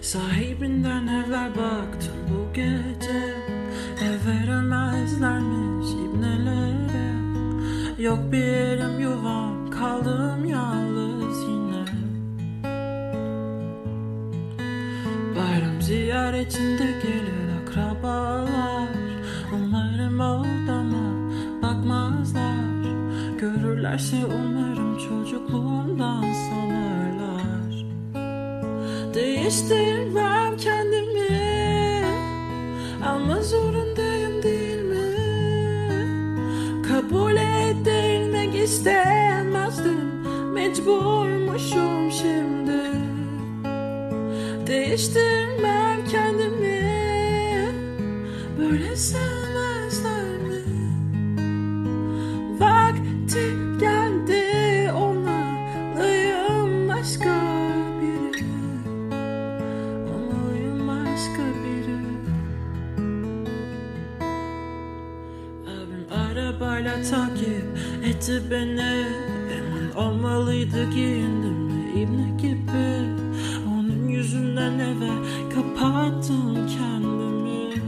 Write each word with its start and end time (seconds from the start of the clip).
Sahibinden 0.00 1.06
evvel 1.06 1.50
baktım 1.50 2.16
bu 2.30 2.52
gece. 2.54 3.34
Ev 4.04 4.26
veremezlermiş 4.26 5.90
ibnelere 5.90 7.14
Yok 7.98 8.18
bir 8.32 8.38
yerim 8.38 9.00
yuvam 9.00 9.70
kaldım 9.70 10.44
yalnız 10.44 11.42
yine. 11.42 11.84
Bayram 15.36 15.82
ziyaretinde 15.82 16.86
gelir 17.02 17.62
akrabalar. 17.62 18.88
Umarım 19.54 20.20
odama 20.20 21.32
bakmazlar. 21.62 22.84
Görürlerse 23.40 24.16
umarım 24.26 24.98
çocukluğumdan 24.98 26.22
sanırlar 26.22 27.09
Değiştirmem 29.14 30.56
kendimi. 30.56 31.30
Ama 33.06 33.42
zorundayım 33.42 34.42
değil 34.42 34.82
mi? 34.82 35.16
Kabul 36.88 37.36
edilmek 37.36 38.54
istemezdim. 38.54 40.24
Mecburmuşum 40.54 42.10
şimdi. 42.12 42.82
Değiştirmem 44.66 46.04
kendimi. 46.10 46.80
Böyle 48.58 48.96
sevmezler 48.96 49.39
arabayla 66.60 67.02
takip 67.10 67.64
etti 68.04 68.42
beni. 68.50 69.06
Emin 69.56 69.90
olmalıydı 69.96 70.90
giyindim 70.90 71.52
mi 71.52 72.36
gibi. 72.36 73.14
Onun 73.68 74.08
yüzünden 74.08 74.78
eve 74.78 75.10
kapattım 75.54 76.54
kendimi. 76.66 77.82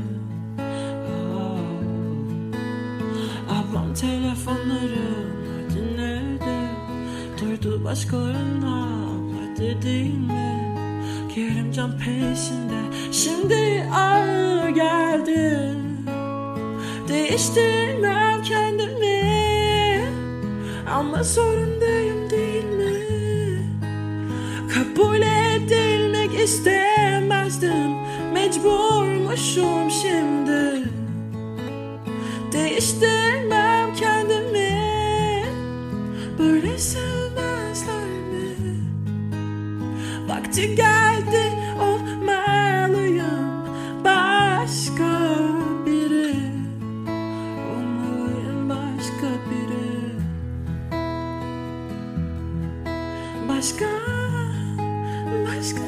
Ah. 1.08 1.58
Ablam 3.58 3.94
telefonlarını 3.94 5.70
dinledi. 5.74 6.58
Duydu 7.40 7.84
başkalarına 7.84 8.84
abla 8.84 9.56
dediğimi. 9.58 10.52
Kerimcan 11.34 11.98
peşinde 11.98 13.12
Şimdi 13.12 13.88
ağır 13.94 14.68
geldi. 14.68 15.72
Kendimi 17.08 18.31
Ama 21.22 21.30
zorundayım 21.30 22.30
değil 22.30 22.64
mi? 22.64 23.06
Kabul 24.74 25.20
edilmek 25.22 26.40
istemezdim 26.40 27.92
Mecburmuşum 28.32 29.90
şimdi 29.90 30.88
Değiştirmem 32.52 33.94
kendimi 33.94 34.78
Böyle 36.38 36.78
sevmezler 36.78 38.04
mi? 38.04 38.56
Vakti 40.28 40.74
geldi 40.74 41.01
Başka, 53.62 53.86
başka, 55.46 55.82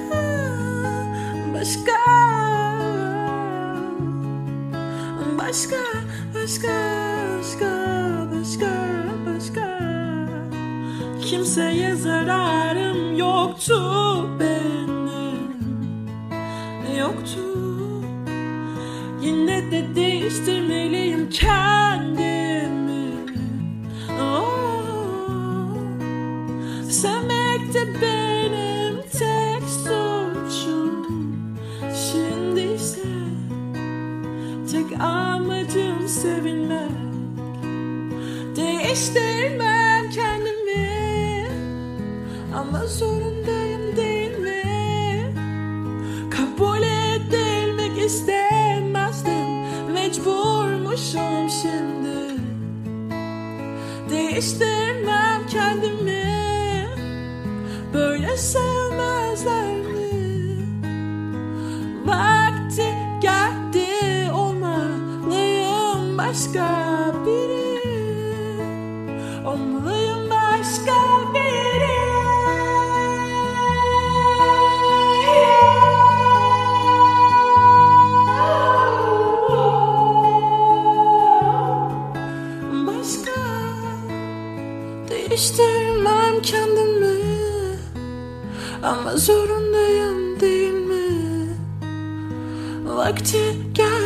başka. 1.54 1.92
Başka, 5.38 5.76
başka, 6.34 6.74
başka, 7.38 7.72
başka, 8.32 8.70
başka. 9.26 9.78
Kimseye 11.20 11.94
zararım 11.94 13.16
yoktu 13.16 13.76
benim 14.40 15.08
Yoktu. 16.98 17.40
Yine 19.22 19.70
de 19.70 19.94
değiştirmeliyim 19.94 21.30
kendimi. 21.30 23.10
Oh. 24.20 24.54
Sen 26.90 27.34
de 27.72 28.00
benim 28.02 29.02
tek 29.12 29.68
suçum 29.68 31.06
Şimdi 31.94 32.60
ise 32.60 33.04
Tek 34.72 35.00
amacım 35.00 36.08
sevilmek. 36.08 36.90
Değiştirmem 38.56 40.10
kendimi. 40.10 41.48
Ama 42.54 42.86
zorundayım 42.86 43.96
değil 43.96 44.38
mi? 44.38 44.62
Kabul 46.30 46.82
edilmek 46.82 48.04
istemezdim. 48.04 49.64
Mecburmuşum 49.92 51.50
şimdi. 51.62 52.40
Değiştirmem 54.10 55.46
kendimi 55.50 56.03
sevmezler 58.36 59.76
mi? 59.76 60.04
Vakti 62.06 62.86
geldi 63.20 64.32
olmalıyım 64.32 66.18
başka 66.18 66.66
biri. 67.26 67.64
Olmalıyım 69.46 70.30
başka 70.30 70.94
biri. 71.34 71.94
Başka 82.86 83.40
Değiştirmem 85.10 86.42
kendimi 86.42 87.13
Ama 88.84 89.16
zorundayım 89.16 90.40
değil 90.40 90.72
mi? 90.72 91.48
Vakti 92.86 93.38
olmalı 93.76 94.03